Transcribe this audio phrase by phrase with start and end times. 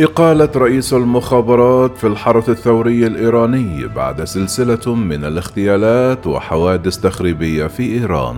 [0.00, 8.36] إقالة رئيس المخابرات في الحرس الثوري الإيراني بعد سلسلة من الاغتيالات وحوادث تخريبية في إيران.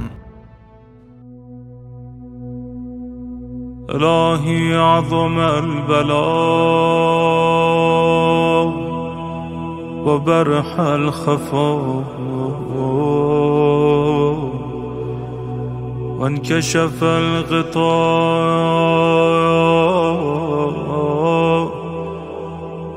[3.90, 6.22] إلهي عظم البلاء
[10.06, 12.04] وبرح الخفاء
[16.18, 18.52] وانكشف الغطاء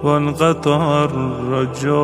[0.05, 1.95] وانقطع الرجاء.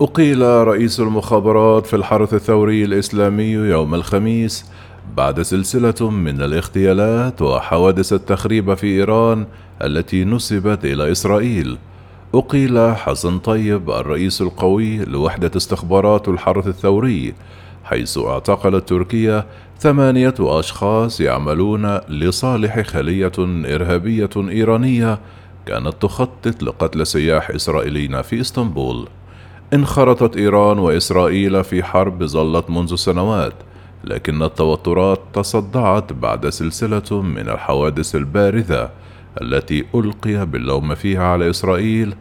[0.00, 4.64] أقيل رئيس المخابرات في الحرس الثوري الإسلامي يوم الخميس
[5.16, 9.46] بعد سلسلة من الاغتيالات وحوادث التخريب في إيران
[9.82, 11.78] التي نسبت إلى إسرائيل.
[12.34, 17.34] أقيل حسن طيب الرئيس القوي لوحدة استخبارات الحرس الثوري،
[17.84, 19.46] حيث اعتقلت تركيا
[19.78, 25.18] ثمانية أشخاص يعملون لصالح خلية إرهابية إيرانية
[25.66, 29.08] كانت تخطط لقتل سياح إسرائيليين في إسطنبول.
[29.72, 33.52] انخرطت إيران وإسرائيل في حرب ظلت منذ سنوات،
[34.04, 38.90] لكن التوترات تصدعت بعد سلسلة من الحوادث البارزة
[39.42, 42.14] التي ألقي باللوم فيها على إسرائيل.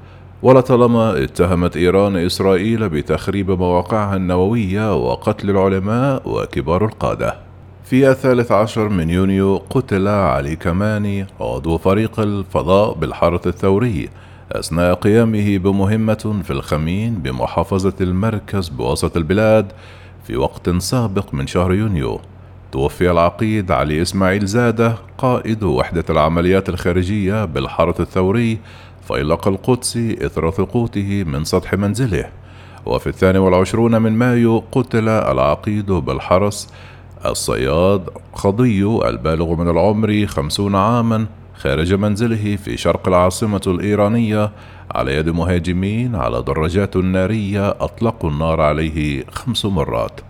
[0.43, 7.35] ولطالما اتهمت إيران إسرائيل بتخريب مواقعها النووية وقتل العلماء وكبار القادة.
[7.85, 14.09] في الثالث عشر من يونيو قتل علي كماني عضو فريق الفضاء بالحرس الثوري
[14.51, 19.71] أثناء قيامه بمهمة في الخمين بمحافظة المركز بوسط البلاد
[20.23, 22.19] في وقت سابق من شهر يونيو
[22.71, 28.59] توفي العقيد علي إسماعيل زادة قائد وحدة العمليات الخارجية بالحرس الثوري
[29.07, 32.25] فيلق القدسي إثر سقوطه من سطح منزله.
[32.85, 36.69] وفي الثاني والعشرون من مايو قتل العقيد بالحرس
[37.25, 41.25] الصياد خضي البالغ من العمر خمسون عاما
[41.63, 44.51] خارج منزله في شرق العاصمة الإيرانية
[44.91, 50.21] على يد مهاجمين على دراجات نارية أطلقوا النار عليه خمس مرات.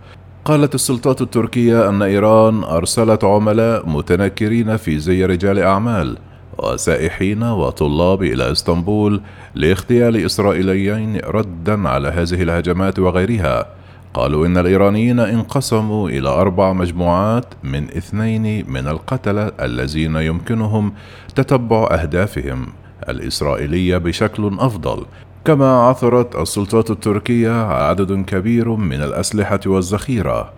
[0.44, 6.18] قالت السلطات التركية أن إيران أرسلت عملاء متنكرين في زي رجال أعمال
[6.58, 9.20] وسائحين وطلاب إلى إسطنبول
[9.54, 13.66] لاغتيال إسرائيليين ردا على هذه الهجمات وغيرها.
[14.14, 20.92] قالوا إن الإيرانيين انقسموا إلى أربع مجموعات من اثنين من القتلة الذين يمكنهم
[21.34, 22.66] تتبع أهدافهم
[23.08, 25.04] الإسرائيلية بشكل أفضل.
[25.44, 30.52] كما عثرت السلطات التركية عدد كبير من الأسلحة والذخيرة.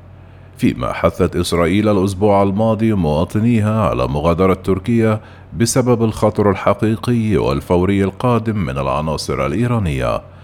[0.56, 5.20] فيما حثت إسرائيل الأسبوع الماضي مواطنيها على مغادرة تركيا
[5.56, 10.35] بسبب الخطر الحقيقي والفوري القادم من العناصر الإيرانية.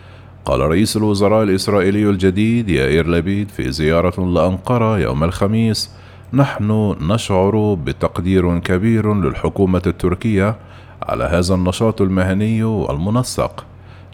[0.45, 5.91] قال رئيس الوزراء الإسرائيلي الجديد يائير لبيد في زيارة لأنقرة يوم الخميس.
[6.33, 10.57] نحن نشعر بتقدير كبير للحكومة التركية
[11.03, 13.65] على هذا النشاط المهني والمنسق.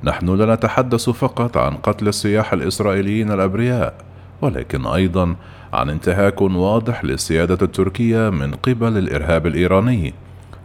[0.05, 3.95] نحن لا نتحدث فقط عن قتل السياح الإسرائيليين الأبرياء
[4.43, 5.37] ولكن أيضا
[5.73, 10.15] عن انتهاك واضح للسيادة التركية من قبل الإرهاب الإيراني.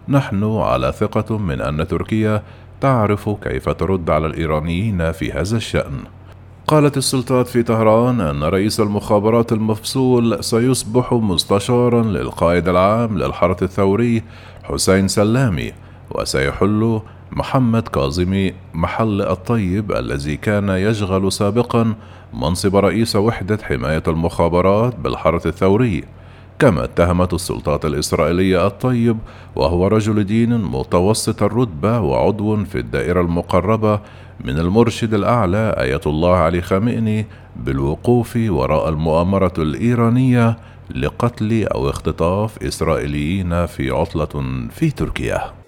[0.08, 2.44] نحن على ثقة من أن تركيا
[2.84, 6.04] تعرف كيف ترد على الإيرانيين في هذا الشأن.
[6.68, 14.24] قالت السلطات في طهران أن رئيس المخابرات المفصول سيصبح مستشارا للقائد العام للحرس الثوري
[14.64, 15.72] حسين سلامي
[16.12, 17.02] وسيحل
[17.32, 21.96] محمد كاظمي محل الطيب الذي كان يشغل سابقا
[22.34, 26.04] منصب رئيس وحدة حماية المخابرات بالحرس الثوري.
[26.60, 29.18] كما اتهمت السلطات الإسرائيلية الطيب
[29.56, 34.00] وهو رجل دين متوسط الرتبة وعضو في الدائرة المقربة
[34.46, 37.26] من المرشد الأعلى آية الله علي خامئني
[37.56, 40.58] بالوقوف وراء المؤامرة الإيرانية
[40.96, 45.63] لقتل أو اختطاف إسرائيليين في عطلة في تركيا.